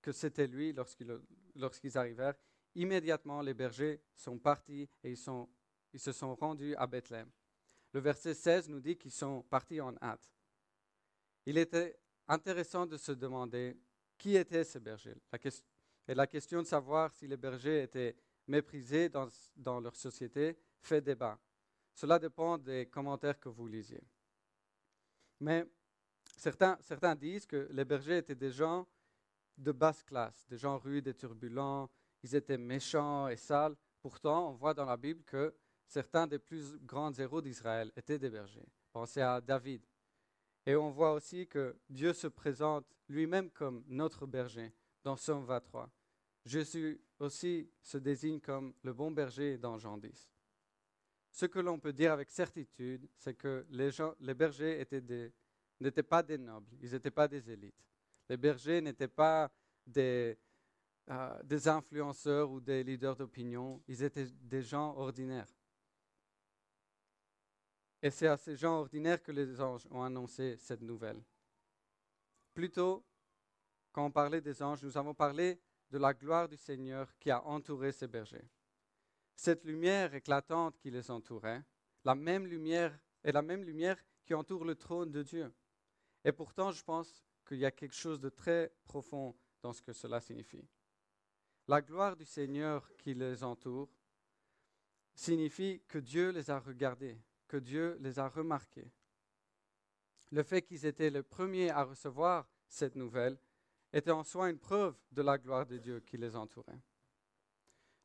que 0.00 0.12
c'était 0.12 0.46
lui 0.46 0.72
lorsqu'ils 0.72 1.98
arrivèrent, 1.98 2.36
Immédiatement, 2.74 3.42
les 3.42 3.54
bergers 3.54 4.00
sont 4.14 4.38
partis 4.38 4.88
et 5.04 5.10
ils, 5.12 6.00
se 6.00 6.12
sont 6.12 6.34
rendus 6.34 6.74
à 6.76 6.86
Bethléem. 6.86 7.30
Le 7.92 8.00
verset 8.00 8.34
16 8.34 8.70
nous 8.70 8.80
dit 8.80 8.96
qu'ils 8.96 9.12
sont 9.12 9.42
partis 9.42 9.80
en 9.80 9.94
hâte. 10.00 10.32
Il 11.44 11.58
était 11.58 11.98
intéressant 12.28 12.86
de 12.86 12.96
se 12.96 13.12
demander 13.12 13.76
qui 14.16 14.36
étaient 14.36 14.64
ces 14.64 14.80
bergers. 14.80 15.16
Et 16.08 16.14
la 16.14 16.26
question 16.26 16.62
de 16.62 16.66
savoir 16.66 17.12
si 17.12 17.26
les 17.26 17.36
bergers 17.36 17.82
étaient 17.82 18.16
méprisés 18.46 19.10
dans 19.10 19.80
leur 19.80 19.94
société 19.94 20.56
fait 20.80 21.02
débat. 21.02 21.38
Cela 21.94 22.18
dépend 22.18 22.58
des 22.58 22.86
commentaires 22.86 23.38
que 23.38 23.48
vous 23.48 23.66
lisiez. 23.66 24.02
Mais 25.40 25.66
certains, 26.36 26.78
certains 26.80 27.14
disent 27.14 27.46
que 27.46 27.68
les 27.70 27.84
bergers 27.84 28.18
étaient 28.18 28.34
des 28.34 28.50
gens 28.50 28.86
de 29.58 29.72
basse 29.72 30.02
classe, 30.02 30.46
des 30.48 30.56
gens 30.56 30.78
rudes 30.78 31.08
et 31.08 31.14
turbulents, 31.14 31.90
ils 32.22 32.34
étaient 32.34 32.58
méchants 32.58 33.28
et 33.28 33.36
sales. 33.36 33.76
Pourtant, 34.00 34.50
on 34.50 34.52
voit 34.52 34.74
dans 34.74 34.84
la 34.84 34.96
Bible 34.96 35.22
que 35.24 35.54
certains 35.86 36.26
des 36.26 36.38
plus 36.38 36.78
grands 36.80 37.12
héros 37.12 37.42
d'Israël 37.42 37.92
étaient 37.96 38.18
des 38.18 38.30
bergers. 38.30 38.68
Pensez 38.92 39.20
à 39.20 39.40
David. 39.40 39.84
Et 40.64 40.76
on 40.76 40.90
voit 40.90 41.12
aussi 41.12 41.46
que 41.46 41.76
Dieu 41.88 42.12
se 42.12 42.28
présente 42.28 42.86
lui-même 43.08 43.50
comme 43.50 43.84
notre 43.88 44.26
berger 44.26 44.72
dans 45.02 45.16
Somme 45.16 45.44
23. 45.44 45.90
Jésus 46.44 47.00
aussi 47.18 47.70
se 47.80 47.98
désigne 47.98 48.40
comme 48.40 48.74
le 48.82 48.92
bon 48.92 49.10
berger 49.10 49.58
dans 49.58 49.78
Jean 49.78 49.98
10. 49.98 50.31
Ce 51.32 51.46
que 51.46 51.58
l'on 51.58 51.78
peut 51.78 51.94
dire 51.94 52.12
avec 52.12 52.30
certitude, 52.30 53.08
c'est 53.16 53.32
que 53.32 53.66
les, 53.70 54.34
bergers 54.34 54.86
n'étaient 55.80 56.02
pas 56.02 56.22
des 56.22 56.36
nobles, 56.36 56.68
ils 56.82 56.92
n'étaient 56.92 57.10
pas 57.10 57.26
des 57.26 57.50
élites. 57.50 57.74
Les 58.28 58.36
bergers 58.36 58.82
n'étaient 58.82 59.08
pas 59.08 59.50
des, 59.86 60.38
euh, 61.10 61.42
des 61.42 61.66
influenceurs 61.68 62.50
ou 62.50 62.60
des 62.60 62.84
leaders 62.84 63.16
d'opinion, 63.16 63.82
ils 63.88 64.02
étaient 64.02 64.26
des 64.42 64.62
gens 64.62 64.94
ordinaires. 64.94 65.48
Et 68.02 68.10
c'est 68.10 68.26
à 68.26 68.36
ces 68.36 68.54
gens 68.54 68.80
ordinaires 68.80 69.22
que 69.22 69.32
les 69.32 69.58
anges 69.58 69.86
ont 69.90 70.02
annoncé 70.02 70.56
cette 70.58 70.82
nouvelle. 70.82 71.22
Plutôt, 72.52 73.06
quand 73.90 74.04
on 74.04 74.10
parlait 74.10 74.42
des 74.42 74.62
anges, 74.62 74.82
nous 74.82 74.98
avons 74.98 75.14
parlé 75.14 75.58
de 75.90 75.96
la 75.96 76.12
gloire 76.12 76.46
du 76.46 76.58
Seigneur 76.58 77.16
qui 77.18 77.30
a 77.30 77.42
entouré 77.42 77.90
ces 77.90 78.06
bergers. 78.06 78.44
Cette 79.34 79.64
lumière 79.64 80.14
éclatante 80.14 80.78
qui 80.78 80.90
les 80.90 81.10
entourait, 81.10 81.62
la 82.04 82.14
même 82.14 82.46
lumière 82.46 82.98
est 83.22 83.32
la 83.32 83.42
même 83.42 83.64
lumière 83.64 83.96
qui 84.24 84.34
entoure 84.34 84.64
le 84.64 84.74
trône 84.74 85.10
de 85.10 85.22
Dieu. 85.22 85.52
Et 86.24 86.32
pourtant, 86.32 86.70
je 86.70 86.82
pense 86.82 87.24
qu'il 87.46 87.58
y 87.58 87.66
a 87.66 87.70
quelque 87.70 87.94
chose 87.94 88.20
de 88.20 88.28
très 88.28 88.72
profond 88.84 89.36
dans 89.62 89.72
ce 89.72 89.82
que 89.82 89.92
cela 89.92 90.20
signifie. 90.20 90.68
La 91.68 91.80
gloire 91.80 92.16
du 92.16 92.24
Seigneur 92.24 92.90
qui 92.96 93.14
les 93.14 93.44
entoure 93.44 93.90
signifie 95.14 95.82
que 95.88 95.98
Dieu 95.98 96.30
les 96.30 96.50
a 96.50 96.58
regardés, 96.58 97.20
que 97.46 97.56
Dieu 97.56 97.96
les 98.00 98.18
a 98.18 98.28
remarqués. 98.28 98.90
Le 100.30 100.42
fait 100.42 100.62
qu'ils 100.62 100.86
étaient 100.86 101.10
les 101.10 101.22
premiers 101.22 101.70
à 101.70 101.84
recevoir 101.84 102.48
cette 102.68 102.96
nouvelle 102.96 103.38
était 103.92 104.10
en 104.10 104.24
soi 104.24 104.50
une 104.50 104.58
preuve 104.58 104.96
de 105.10 105.22
la 105.22 105.36
gloire 105.36 105.66
de 105.66 105.76
Dieu 105.76 106.00
qui 106.00 106.16
les 106.16 106.34
entourait. 106.34 106.80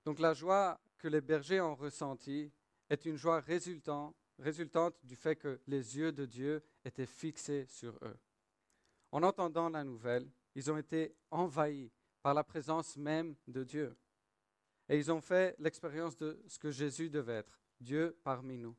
Donc 0.07 0.19
la 0.19 0.33
joie 0.33 0.79
que 0.99 1.09
les 1.09 1.19
bergers 1.19 1.59
ont 1.59 1.75
ressentie 1.75 2.49
est 2.89 3.03
une 3.03 3.17
joie 3.17 3.41
résultant, 3.41 4.15
résultante 4.39 4.95
du 5.03 5.17
fait 5.17 5.35
que 5.35 5.59
les 5.67 5.97
yeux 5.97 6.13
de 6.13 6.25
Dieu 6.25 6.63
étaient 6.85 7.05
fixés 7.05 7.65
sur 7.65 7.93
eux. 8.01 8.17
En 9.11 9.21
entendant 9.21 9.67
la 9.67 9.83
nouvelle, 9.83 10.31
ils 10.55 10.71
ont 10.71 10.77
été 10.77 11.13
envahis 11.29 11.91
par 12.23 12.33
la 12.33 12.45
présence 12.45 12.95
même 12.95 13.35
de 13.49 13.65
Dieu. 13.65 13.97
Et 14.87 14.97
ils 14.97 15.11
ont 15.11 15.19
fait 15.19 15.57
l'expérience 15.59 16.15
de 16.15 16.41
ce 16.47 16.57
que 16.57 16.71
Jésus 16.71 17.09
devait 17.09 17.39
être, 17.39 17.59
Dieu 17.77 18.17
parmi 18.23 18.57
nous. 18.57 18.77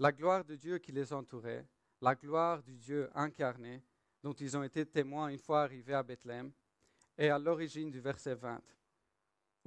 La 0.00 0.10
gloire 0.10 0.44
de 0.44 0.56
Dieu 0.56 0.78
qui 0.78 0.90
les 0.90 1.12
entourait, 1.12 1.68
la 2.00 2.16
gloire 2.16 2.64
du 2.64 2.76
Dieu 2.76 3.08
incarné, 3.14 3.84
dont 4.24 4.34
ils 4.34 4.56
ont 4.56 4.64
été 4.64 4.84
témoins 4.84 5.28
une 5.28 5.38
fois 5.38 5.62
arrivés 5.62 5.94
à 5.94 6.02
Bethléem, 6.02 6.50
est 7.16 7.28
à 7.28 7.38
l'origine 7.38 7.92
du 7.92 8.00
verset 8.00 8.34
20, 8.34 8.60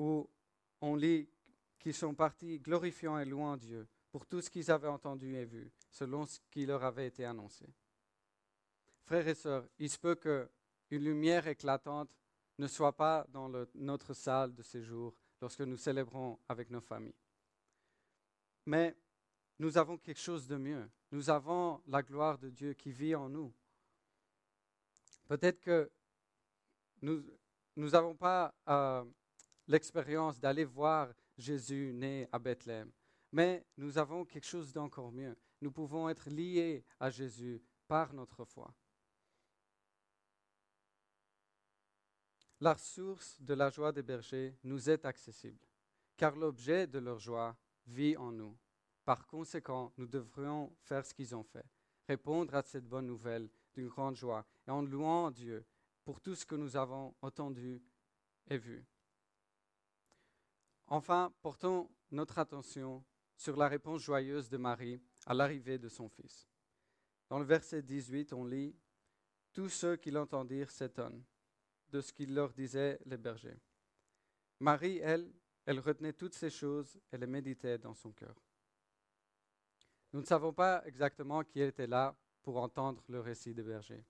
où 0.01 0.27
on 0.81 0.95
lit 0.95 1.29
qu'ils 1.77 1.93
sont 1.93 2.15
partis 2.15 2.59
glorifiant 2.59 3.19
et 3.19 3.25
louant 3.25 3.55
Dieu 3.55 3.87
pour 4.11 4.25
tout 4.25 4.41
ce 4.41 4.49
qu'ils 4.49 4.71
avaient 4.71 4.87
entendu 4.87 5.35
et 5.35 5.45
vu, 5.45 5.71
selon 5.91 6.25
ce 6.25 6.39
qui 6.49 6.65
leur 6.65 6.83
avait 6.83 7.05
été 7.05 7.23
annoncé. 7.23 7.67
Frères 9.03 9.27
et 9.27 9.35
sœurs, 9.35 9.67
il 9.77 9.89
se 9.89 9.99
peut 9.99 10.15
qu'une 10.15 11.03
lumière 11.03 11.45
éclatante 11.47 12.09
ne 12.57 12.65
soit 12.65 12.95
pas 12.95 13.27
dans 13.29 13.47
notre 13.75 14.15
salle 14.15 14.55
de 14.55 14.63
séjour 14.63 15.13
lorsque 15.39 15.61
nous 15.61 15.77
célébrons 15.77 16.39
avec 16.49 16.71
nos 16.71 16.81
familles. 16.81 17.15
Mais 18.65 18.95
nous 19.59 19.77
avons 19.77 19.97
quelque 19.99 20.19
chose 20.19 20.47
de 20.47 20.57
mieux. 20.57 20.89
Nous 21.11 21.29
avons 21.29 21.79
la 21.87 22.01
gloire 22.01 22.39
de 22.39 22.49
Dieu 22.49 22.73
qui 22.73 22.91
vit 22.91 23.13
en 23.13 23.29
nous. 23.29 23.53
Peut-être 25.27 25.59
que 25.59 25.91
nous 27.03 27.23
n'avons 27.75 28.15
pas 28.15 28.53
euh, 28.67 29.03
l'expérience 29.71 30.39
d'aller 30.39 30.65
voir 30.65 31.13
Jésus 31.37 31.93
né 31.93 32.27
à 32.31 32.39
Bethléem, 32.39 32.91
mais 33.31 33.65
nous 33.77 33.97
avons 33.97 34.25
quelque 34.25 34.45
chose 34.45 34.73
d'encore 34.73 35.11
mieux. 35.11 35.35
Nous 35.61 35.71
pouvons 35.71 36.09
être 36.09 36.29
liés 36.29 36.83
à 36.99 37.09
Jésus 37.09 37.61
par 37.87 38.13
notre 38.13 38.43
foi. 38.43 38.73
La 42.59 42.77
source 42.77 43.41
de 43.41 43.53
la 43.53 43.69
joie 43.69 43.91
des 43.91 44.03
bergers 44.03 44.55
nous 44.63 44.89
est 44.89 45.05
accessible, 45.05 45.65
car 46.17 46.35
l'objet 46.35 46.85
de 46.85 46.99
leur 46.99 47.19
joie 47.19 47.55
vit 47.87 48.17
en 48.17 48.31
nous. 48.31 48.55
Par 49.05 49.25
conséquent, 49.25 49.93
nous 49.97 50.05
devrions 50.05 50.75
faire 50.81 51.05
ce 51.05 51.13
qu'ils 51.13 51.33
ont 51.33 51.43
fait, 51.43 51.65
répondre 52.07 52.53
à 52.53 52.61
cette 52.61 52.87
bonne 52.87 53.07
nouvelle 53.07 53.49
d'une 53.73 53.87
grande 53.87 54.15
joie 54.15 54.45
et 54.67 54.71
en 54.71 54.81
louant 54.81 55.31
Dieu 55.31 55.65
pour 56.03 56.19
tout 56.19 56.35
ce 56.35 56.45
que 56.45 56.55
nous 56.55 56.75
avons 56.75 57.15
entendu 57.21 57.81
et 58.49 58.57
vu. 58.57 58.85
Enfin, 60.93 61.33
portons 61.41 61.89
notre 62.11 62.37
attention 62.37 63.01
sur 63.37 63.55
la 63.55 63.69
réponse 63.69 64.01
joyeuse 64.01 64.49
de 64.49 64.57
Marie 64.57 65.01
à 65.25 65.33
l'arrivée 65.33 65.77
de 65.77 65.87
son 65.87 66.09
fils. 66.09 66.49
Dans 67.29 67.39
le 67.39 67.45
verset 67.45 67.81
18, 67.81 68.33
on 68.33 68.43
lit 68.43 68.75
Tous 69.53 69.69
ceux 69.69 69.95
qui 69.95 70.11
l'entendirent 70.11 70.69
s'étonnent 70.69 71.23
de 71.91 72.01
ce 72.01 72.11
qu'il 72.11 72.35
leur 72.35 72.51
disait 72.51 72.99
les 73.05 73.15
bergers. 73.15 73.61
Marie, 74.59 74.97
elle, 74.97 75.31
elle 75.65 75.79
retenait 75.79 76.11
toutes 76.11 76.35
ces 76.35 76.49
choses 76.49 76.99
et 77.13 77.17
les 77.17 77.25
méditait 77.25 77.77
dans 77.77 77.93
son 77.93 78.11
cœur. 78.11 78.35
Nous 80.11 80.19
ne 80.19 80.25
savons 80.25 80.51
pas 80.51 80.85
exactement 80.85 81.45
qui 81.45 81.61
était 81.61 81.87
là 81.87 82.13
pour 82.43 82.57
entendre 82.57 83.01
le 83.07 83.21
récit 83.21 83.53
des 83.53 83.63
bergers. 83.63 84.03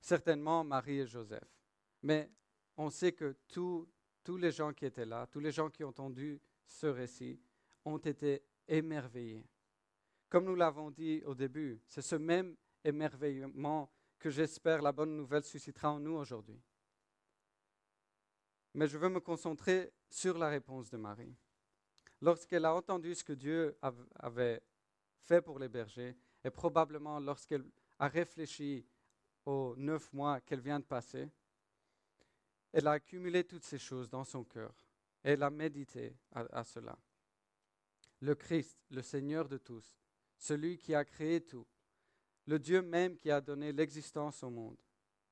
Certainement 0.00 0.64
Marie 0.64 1.00
et 1.00 1.06
Joseph. 1.06 1.60
Mais 2.00 2.32
on 2.78 2.88
sait 2.88 3.12
que 3.12 3.36
tous 3.48 3.86
les 4.36 4.52
gens 4.52 4.72
qui 4.72 4.86
étaient 4.86 5.06
là, 5.06 5.26
tous 5.26 5.40
les 5.40 5.52
gens 5.52 5.70
qui 5.70 5.84
ont 5.84 5.88
entendu 5.88 6.40
ce 6.66 6.86
récit, 6.86 7.40
ont 7.84 7.98
été 7.98 8.42
émerveillés. 8.68 9.46
Comme 10.28 10.44
nous 10.44 10.54
l'avons 10.54 10.90
dit 10.90 11.22
au 11.24 11.34
début, 11.34 11.80
c'est 11.86 12.02
ce 12.02 12.16
même 12.16 12.56
émerveillement 12.84 13.90
que 14.18 14.30
j'espère 14.30 14.82
la 14.82 14.92
bonne 14.92 15.16
nouvelle 15.16 15.42
suscitera 15.42 15.90
en 15.92 15.98
nous 15.98 16.14
aujourd'hui. 16.14 16.60
Mais 18.74 18.86
je 18.86 18.98
veux 18.98 19.08
me 19.08 19.20
concentrer 19.20 19.92
sur 20.08 20.38
la 20.38 20.48
réponse 20.48 20.90
de 20.90 20.96
Marie. 20.96 21.34
Lorsqu'elle 22.20 22.64
a 22.64 22.74
entendu 22.74 23.14
ce 23.14 23.24
que 23.24 23.32
Dieu 23.32 23.76
avait 24.14 24.62
fait 25.22 25.42
pour 25.42 25.58
les 25.58 25.68
bergers, 25.68 26.16
et 26.44 26.50
probablement 26.50 27.18
lorsqu'elle 27.18 27.64
a 27.98 28.08
réfléchi 28.08 28.86
aux 29.44 29.74
neuf 29.76 30.12
mois 30.12 30.40
qu'elle 30.40 30.60
vient 30.60 30.78
de 30.78 30.84
passer, 30.84 31.28
elle 32.72 32.86
a 32.86 32.92
accumulé 32.92 33.44
toutes 33.44 33.64
ces 33.64 33.78
choses 33.78 34.08
dans 34.08 34.24
son 34.24 34.44
cœur. 34.44 34.74
Elle 35.22 35.42
a 35.42 35.50
médité 35.50 36.16
à, 36.32 36.64
cela. 36.64 36.96
Le 38.20 38.34
Christ, 38.34 38.78
le 38.90 39.02
Seigneur 39.02 39.48
de 39.48 39.58
tous, 39.58 39.98
celui 40.36 40.78
qui 40.78 40.94
a 40.94 41.04
créé 41.04 41.40
tout, 41.40 41.66
le 42.46 42.58
Dieu 42.58 42.82
même 42.82 43.16
qui 43.16 43.30
a 43.30 43.40
donné 43.40 43.72
l'existence 43.72 44.42
au 44.42 44.50
monde, 44.50 44.80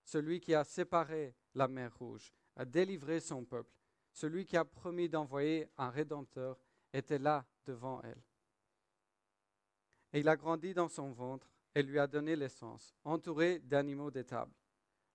celui 0.04 0.40
qui 0.40 0.54
a 0.54 0.64
séparé 0.64 1.34
la 1.54 1.68
mer 1.68 1.96
rouge, 1.96 2.32
a 2.56 2.64
délivré 2.64 3.20
son 3.20 3.44
peuple, 3.44 3.74
celui 4.12 4.44
qui 4.44 4.56
a 4.56 4.64
promis 4.64 5.08
d'envoyer 5.08 5.68
un 5.76 5.90
Rédempteur, 5.90 6.58
était 6.92 7.18
là 7.18 7.46
devant 7.66 8.00
elle. 8.02 8.22
Et 10.12 10.20
il 10.20 10.28
a 10.28 10.36
grandi 10.36 10.72
dans 10.72 10.88
son 10.88 11.12
ventre 11.12 11.50
et 11.74 11.82
lui 11.82 11.98
a 11.98 12.06
donné 12.06 12.34
l'essence, 12.34 12.94
entouré 13.04 13.58
d'animaux 13.58 14.10
d'étable. 14.10 14.52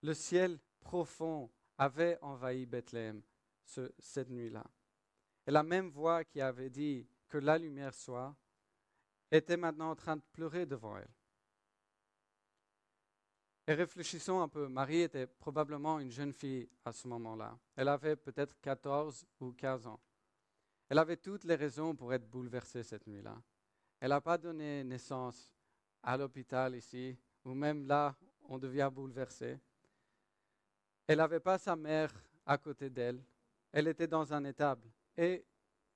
Le 0.01 0.13
ciel 0.13 0.59
profond 0.81 1.49
avait 1.77 2.17
envahi 2.21 2.65
Bethléem 2.65 3.21
cette 3.65 4.29
nuit-là. 4.29 4.65
Et 5.45 5.51
la 5.51 5.63
même 5.63 5.89
voix 5.89 6.23
qui 6.23 6.41
avait 6.41 6.69
dit 6.69 7.07
que 7.27 7.37
la 7.37 7.57
lumière 7.57 7.93
soit 7.93 8.35
était 9.31 9.57
maintenant 9.57 9.91
en 9.91 9.95
train 9.95 10.15
de 10.15 10.21
pleurer 10.31 10.65
devant 10.65 10.97
elle. 10.97 11.09
Et 13.65 13.73
réfléchissons 13.73 14.41
un 14.41 14.49
peu, 14.49 14.67
Marie 14.67 15.01
était 15.01 15.25
probablement 15.25 15.99
une 15.99 16.11
jeune 16.11 16.33
fille 16.33 16.69
à 16.83 16.91
ce 16.91 17.07
moment-là. 17.07 17.57
Elle 17.75 17.87
avait 17.87 18.17
peut-être 18.17 18.59
14 18.59 19.25
ou 19.39 19.53
15 19.53 19.87
ans. 19.87 19.99
Elle 20.89 20.97
avait 20.97 21.17
toutes 21.17 21.45
les 21.45 21.55
raisons 21.55 21.95
pour 21.95 22.13
être 22.13 22.29
bouleversée 22.29 22.83
cette 22.83 23.07
nuit-là. 23.07 23.41
Elle 24.01 24.09
n'a 24.09 24.19
pas 24.19 24.37
donné 24.37 24.83
naissance 24.83 25.49
à 26.03 26.17
l'hôpital 26.17 26.75
ici, 26.75 27.17
ou 27.45 27.53
même 27.53 27.87
là, 27.87 28.15
on 28.49 28.59
devient 28.59 28.91
bouleversé. 28.93 29.57
Elle 31.07 31.17
n'avait 31.17 31.39
pas 31.39 31.57
sa 31.57 31.75
mère 31.75 32.13
à 32.45 32.57
côté 32.57 32.89
d'elle. 32.89 33.23
Elle 33.71 33.87
était 33.87 34.07
dans 34.07 34.33
un 34.33 34.43
étable. 34.45 34.87
Et 35.17 35.45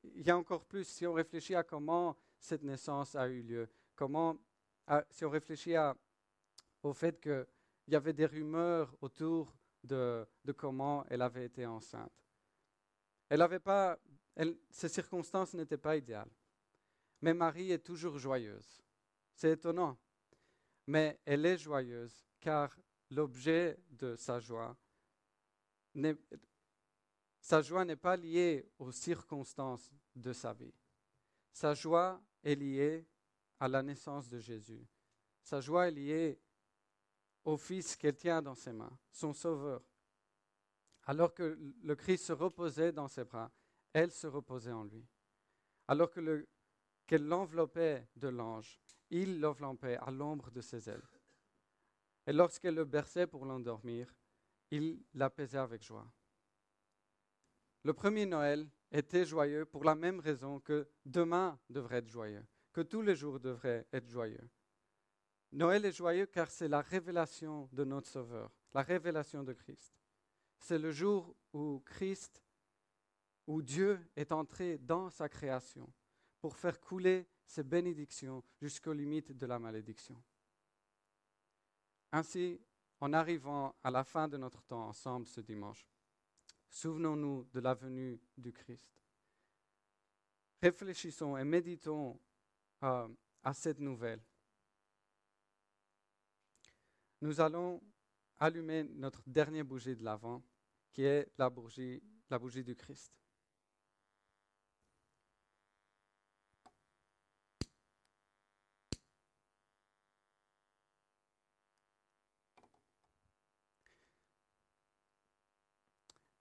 il 0.03 0.25
y 0.25 0.31
a 0.31 0.37
encore 0.37 0.65
plus, 0.65 0.85
si 0.85 1.05
on 1.05 1.13
réfléchit 1.13 1.55
à 1.55 1.63
comment 1.63 2.17
cette 2.39 2.63
naissance 2.63 3.15
a 3.15 3.27
eu 3.27 3.41
lieu, 3.41 3.69
comment, 3.95 4.37
si 5.09 5.25
on 5.25 5.29
réfléchit 5.29 5.75
au 6.83 6.93
fait 6.93 7.19
qu'il 7.19 7.47
y 7.87 7.95
avait 7.95 8.13
des 8.13 8.25
rumeurs 8.25 8.95
autour 9.01 9.53
de, 9.83 10.27
comment 10.55 11.05
elle 11.09 11.21
avait 11.21 11.45
été 11.45 11.65
enceinte. 11.65 12.11
Elle 13.29 13.41
avait 13.41 13.59
pas, 13.59 13.97
ces 14.69 14.89
circonstances 14.89 15.53
n'étaient 15.53 15.77
pas 15.77 15.97
idéales. 15.97 16.31
Mais 17.21 17.33
Marie 17.33 17.71
est 17.71 17.83
toujours 17.83 18.17
joyeuse. 18.17 18.81
C'est 19.33 19.51
étonnant. 19.51 19.97
Mais 20.85 21.19
elle 21.25 21.45
est 21.45 21.57
joyeuse 21.57 22.25
car 22.39 22.77
l'objet 23.09 23.77
de 23.89 24.15
sa 24.15 24.39
joie, 24.39 24.75
sa 27.39 27.61
joie 27.61 27.85
n'est 27.85 27.95
pas 27.95 28.17
liée 28.17 28.69
aux 28.79 28.91
circonstances 28.91 29.91
de 30.15 30.33
sa 30.33 30.53
vie. 30.53 30.73
Sa 31.51 31.73
joie 31.73 32.21
est 32.43 32.55
liée 32.55 33.07
à 33.59 33.67
la 33.67 33.81
naissance 33.81 34.29
de 34.29 34.39
Jésus. 34.39 34.85
Sa 35.43 35.61
joie 35.61 35.87
est 35.87 35.91
liée 35.91 36.39
au 37.45 37.57
Fils 37.57 37.95
qu'elle 37.95 38.15
tient 38.15 38.41
dans 38.41 38.55
ses 38.55 38.73
mains, 38.73 38.97
son 39.11 39.33
Sauveur. 39.33 39.81
Alors 41.03 41.33
que 41.33 41.57
le 41.81 41.95
Christ 41.95 42.25
se 42.25 42.33
reposait 42.33 42.91
dans 42.91 43.07
ses 43.07 43.23
bras, 43.23 43.51
elle 43.93 44.11
se 44.11 44.27
reposait 44.27 44.73
en 44.73 44.83
lui. 44.83 45.07
Alors 45.87 46.11
que 46.11 46.19
le 46.19 46.47
qu'elle 47.07 47.25
l'enveloppait 47.25 48.05
de 48.17 48.27
l'ange. 48.27 48.79
Il 49.09 49.39
l'enveloppait 49.39 49.97
à 49.97 50.11
l'ombre 50.11 50.51
de 50.51 50.61
ses 50.61 50.89
ailes. 50.89 51.07
Et 52.27 52.33
lorsqu'elle 52.33 52.75
le 52.75 52.83
berçait 52.83 53.25
pour 53.25 53.45
l'endormir, 53.45 54.13
il 54.71 55.01
l'apaisait 55.13 55.57
avec 55.57 55.83
joie. 55.83 56.07
Le 57.83 57.93
premier 57.93 58.25
Noël 58.25 58.69
était 58.91 59.25
joyeux 59.25 59.65
pour 59.65 59.83
la 59.83 59.95
même 59.95 60.19
raison 60.19 60.59
que 60.59 60.87
demain 61.05 61.59
devrait 61.69 61.97
être 61.97 62.09
joyeux, 62.09 62.45
que 62.73 62.81
tous 62.81 63.01
les 63.01 63.15
jours 63.15 63.39
devraient 63.39 63.87
être 63.93 64.09
joyeux. 64.09 64.49
Noël 65.51 65.85
est 65.85 65.91
joyeux 65.91 66.25
car 66.25 66.51
c'est 66.51 66.67
la 66.67 66.81
révélation 66.81 67.69
de 67.71 67.83
notre 67.83 68.09
Sauveur, 68.09 68.51
la 68.73 68.81
révélation 68.81 69.43
de 69.43 69.53
Christ. 69.53 69.93
C'est 70.59 70.79
le 70.79 70.91
jour 70.91 71.35
où 71.53 71.81
Christ, 71.85 72.43
où 73.45 73.61
Dieu 73.61 73.99
est 74.15 74.31
entré 74.31 74.77
dans 74.77 75.09
sa 75.09 75.29
création 75.29 75.91
pour 76.41 76.57
faire 76.57 76.79
couler 76.81 77.25
ses 77.45 77.63
bénédictions 77.63 78.43
jusqu'aux 78.61 78.93
limites 78.93 79.31
de 79.31 79.45
la 79.45 79.59
malédiction. 79.59 80.21
Ainsi, 82.11 82.59
en 82.99 83.13
arrivant 83.13 83.75
à 83.83 83.91
la 83.91 84.03
fin 84.03 84.27
de 84.27 84.37
notre 84.37 84.61
temps 84.63 84.87
ensemble 84.87 85.27
ce 85.27 85.41
dimanche, 85.41 85.85
souvenons-nous 86.69 87.47
de 87.53 87.59
la 87.59 87.73
venue 87.73 88.19
du 88.37 88.51
Christ. 88.51 88.91
Réfléchissons 90.61 91.37
et 91.37 91.43
méditons 91.43 92.19
euh, 92.83 93.07
à 93.43 93.53
cette 93.53 93.79
nouvelle. 93.79 94.21
Nous 97.21 97.39
allons 97.39 97.81
allumer 98.39 98.83
notre 98.83 99.21
dernière 99.25 99.65
bougie 99.65 99.95
de 99.95 100.03
l'Avent, 100.03 100.43
qui 100.91 101.03
est 101.03 101.31
la 101.37 101.49
bougie, 101.49 102.01
la 102.29 102.37
bougie 102.37 102.63
du 102.63 102.75
Christ. 102.75 103.11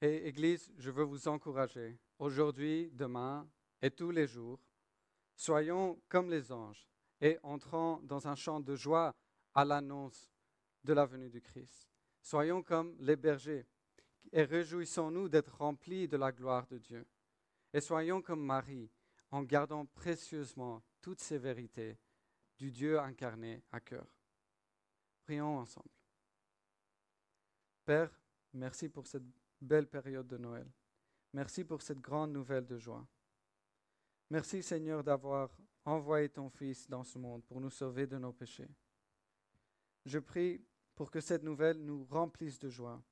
Et 0.03 0.29
Église, 0.29 0.71
je 0.77 0.91
veux 0.91 1.05
vous 1.05 1.27
encourager, 1.27 1.99
aujourd'hui, 2.19 2.91
demain 2.93 3.49
et 3.81 3.91
tous 3.91 4.11
les 4.11 4.27
jours, 4.27 4.61
soyons 5.35 6.01
comme 6.09 6.31
les 6.31 6.53
anges 6.53 6.87
et 7.21 7.39
entrons 7.43 8.01
dans 8.03 8.29
un 8.29 8.35
chant 8.35 8.61
de 8.61 8.77
joie 8.77 9.15
à 9.55 9.65
l'annonce 9.65 10.31
de 10.85 10.93
la 10.93 11.07
venue 11.07 11.31
du 11.31 11.41
Christ. 11.41 11.89
Soyons 12.21 12.63
comme 12.63 12.95
les 12.99 13.17
bergers 13.17 13.67
et 14.33 14.43
réjouissons-nous 14.43 15.29
d'être 15.29 15.57
remplis 15.57 16.09
de 16.09 16.17
la 16.17 16.31
gloire 16.31 16.67
de 16.67 16.79
Dieu. 16.79 17.07
Et 17.73 17.81
soyons 17.81 18.21
comme 18.21 18.45
Marie 18.45 18.91
en 19.31 19.43
gardant 19.43 19.87
précieusement 19.87 20.83
toutes 21.01 21.21
ces 21.21 21.39
vérités 21.39 21.99
du 22.59 22.71
Dieu 22.71 22.99
incarné 23.01 23.63
à 23.73 23.81
cœur. 23.81 24.07
Prions 25.25 25.59
ensemble. 25.59 25.89
Père, 27.85 28.11
merci 28.53 28.89
pour 28.89 29.07
cette 29.07 29.25
belle 29.61 29.87
période 29.87 30.27
de 30.27 30.39
Noël. 30.39 30.71
Merci 31.33 31.65
pour 31.65 31.83
cette 31.83 32.01
grande 32.01 32.33
nouvelle 32.33 32.67
de 32.67 32.79
joie. 32.79 33.07
Merci 34.31 34.63
Seigneur 34.63 35.05
d'avoir 35.05 35.57
envoyé 35.85 36.29
ton 36.29 36.49
Fils 36.49 36.89
dans 36.89 37.05
ce 37.05 37.19
monde 37.19 37.45
pour 37.45 37.61
nous 37.61 37.71
sauver 37.71 38.07
de 38.07 38.19
nos 38.19 38.33
péchés. 38.33 38.71
Je 40.05 40.19
prie 40.19 40.65
pour 40.95 41.11
que 41.11 41.21
cette 41.21 41.43
nouvelle 41.43 41.79
nous 41.79 42.05
remplisse 42.05 42.59
de 42.59 42.71
joie. 42.71 43.03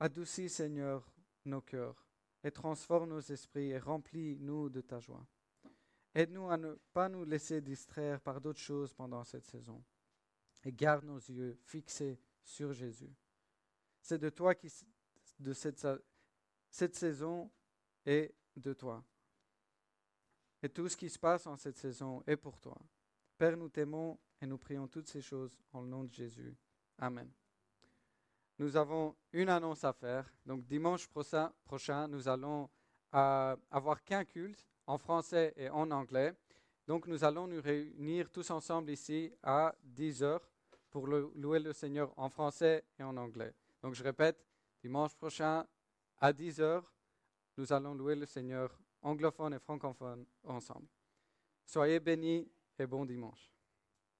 Adoucis 0.00 0.48
Seigneur 0.48 1.08
nos 1.44 1.60
cœurs 1.60 2.06
et 2.42 2.50
transforme 2.50 3.10
nos 3.10 3.20
esprits 3.20 3.70
et 3.70 3.78
remplis-nous 3.78 4.68
de 4.68 4.80
ta 4.80 5.00
joie. 5.00 5.26
Aide-nous 6.14 6.48
à 6.50 6.56
ne 6.56 6.74
pas 6.92 7.08
nous 7.08 7.24
laisser 7.24 7.60
distraire 7.60 8.20
par 8.20 8.40
d'autres 8.40 8.60
choses 8.60 8.94
pendant 8.94 9.22
cette 9.24 9.44
saison 9.44 9.82
et 10.64 10.72
garde 10.72 11.04
nos 11.04 11.18
yeux 11.18 11.58
fixés 11.62 12.18
sur 12.42 12.72
Jésus. 12.72 13.14
C'est 14.06 14.18
de 14.18 14.30
toi 14.30 14.54
qui, 14.54 14.72
de 15.40 15.52
cette, 15.52 15.84
cette 16.70 16.94
saison 16.94 17.50
est 18.04 18.32
de 18.54 18.72
toi. 18.72 19.02
Et 20.62 20.68
tout 20.68 20.88
ce 20.88 20.96
qui 20.96 21.10
se 21.10 21.18
passe 21.18 21.44
en 21.48 21.56
cette 21.56 21.76
saison 21.76 22.22
est 22.24 22.36
pour 22.36 22.60
toi. 22.60 22.78
Père, 23.36 23.56
nous 23.56 23.68
t'aimons 23.68 24.16
et 24.40 24.46
nous 24.46 24.58
prions 24.58 24.86
toutes 24.86 25.08
ces 25.08 25.20
choses 25.20 25.58
en 25.72 25.80
le 25.80 25.88
nom 25.88 26.04
de 26.04 26.12
Jésus. 26.12 26.54
Amen. 26.98 27.28
Nous 28.60 28.76
avons 28.76 29.16
une 29.32 29.48
annonce 29.48 29.82
à 29.82 29.92
faire. 29.92 30.32
Donc 30.46 30.64
dimanche 30.66 31.08
prochain, 31.08 32.06
nous 32.06 32.28
allons 32.28 32.70
euh, 33.12 33.56
avoir 33.72 34.04
qu'un 34.04 34.24
culte 34.24 34.64
en 34.86 34.98
français 34.98 35.52
et 35.56 35.68
en 35.68 35.90
anglais. 35.90 36.32
Donc 36.86 37.08
nous 37.08 37.24
allons 37.24 37.48
nous 37.48 37.60
réunir 37.60 38.30
tous 38.30 38.52
ensemble 38.52 38.92
ici 38.92 39.32
à 39.42 39.74
10 39.82 40.22
heures 40.22 40.48
pour 40.90 41.08
louer 41.08 41.58
le 41.58 41.72
Seigneur 41.72 42.16
en 42.16 42.28
français 42.28 42.84
et 43.00 43.02
en 43.02 43.16
anglais. 43.16 43.52
Donc 43.86 43.94
je 43.94 44.02
répète, 44.02 44.44
dimanche 44.82 45.14
prochain 45.14 45.64
à 46.18 46.32
10 46.32 46.60
heures, 46.60 46.92
nous 47.56 47.72
allons 47.72 47.94
louer 47.94 48.16
le 48.16 48.26
Seigneur 48.26 48.76
anglophone 49.00 49.54
et 49.54 49.60
francophone 49.60 50.26
ensemble. 50.42 50.88
Soyez 51.64 52.00
bénis 52.00 52.50
et 52.80 52.86
bon 52.88 53.04
dimanche. 53.04 53.48